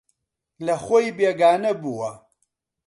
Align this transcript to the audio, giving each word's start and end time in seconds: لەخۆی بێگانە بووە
لەخۆی 0.65 1.15
بێگانە 1.17 1.71
بووە 1.81 2.11